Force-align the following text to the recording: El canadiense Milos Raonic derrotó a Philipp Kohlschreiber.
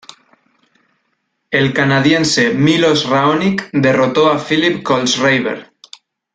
El 1.51 1.75
canadiense 1.75 2.55
Milos 2.55 3.07
Raonic 3.07 3.69
derrotó 3.71 4.31
a 4.31 4.39
Philipp 4.39 4.81
Kohlschreiber. 4.81 5.73